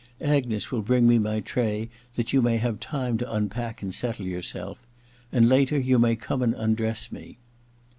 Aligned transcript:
* 0.17 0.19
Agnes 0.19 0.71
will 0.71 0.81
bring 0.81 1.07
me 1.07 1.19
my 1.19 1.39
tray, 1.41 1.87
that 2.15 2.33
you 2.33 2.41
may 2.41 2.57
have 2.57 2.79
time 2.79 3.19
to 3.19 3.31
unpack 3.31 3.83
and 3.83 3.93
settle 3.93 4.25
your 4.25 4.41
self; 4.41 4.81
and 5.31 5.47
later 5.47 5.77
you 5.77 5.99
may 5.99 6.15
come 6.15 6.41
and 6.41 6.55
undress 6.55 7.11
me.' 7.11 7.37